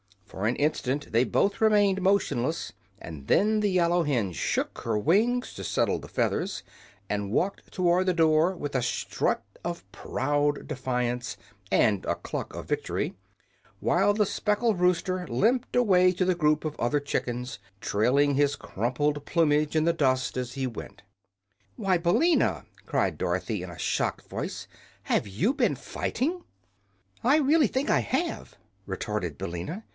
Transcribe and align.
For 0.25 0.47
an 0.47 0.55
instant 0.55 1.11
they 1.11 1.25
both 1.25 1.59
remained 1.59 2.01
motionless, 2.01 2.71
and 2.99 3.27
then 3.27 3.59
the 3.59 3.69
yellow 3.69 4.03
hen 4.03 4.31
shook 4.31 4.79
her 4.79 4.97
wings 4.97 5.53
to 5.55 5.63
settle 5.63 5.99
the 5.99 6.07
feathers 6.07 6.63
and 7.09 7.31
walked 7.31 7.71
toward 7.71 8.05
the 8.05 8.13
door 8.13 8.55
with 8.55 8.73
a 8.73 8.81
strut 8.81 9.43
of 9.63 9.83
proud 9.91 10.67
defiance 10.69 11.35
and 11.69 12.05
a 12.05 12.15
cluck 12.15 12.55
of 12.55 12.65
victory, 12.65 13.13
while 13.81 14.13
the 14.13 14.25
speckled 14.25 14.79
rooster 14.79 15.27
limped 15.27 15.75
away 15.75 16.13
to 16.13 16.23
the 16.23 16.33
group 16.33 16.63
of 16.63 16.77
other 16.79 17.01
chickens, 17.01 17.59
trailing 17.81 18.35
his 18.35 18.55
crumpled 18.55 19.25
plumage 19.25 19.75
in 19.75 19.83
the 19.83 19.93
dust 19.93 20.37
as 20.37 20.53
he 20.53 20.65
went. 20.65 21.03
"Why, 21.75 21.97
Billina!" 21.97 22.65
cried 22.85 23.17
Dorothy, 23.19 23.61
in 23.61 23.69
a 23.69 23.77
shocked 23.77 24.27
voice; 24.29 24.67
"have 25.03 25.27
you 25.27 25.53
been 25.53 25.75
fighting?" 25.75 26.43
"I 27.21 27.37
really 27.37 27.67
think 27.67 27.89
I 27.89 27.99
have," 27.99 28.55
retorted 28.87 29.37
Billina. 29.37 29.83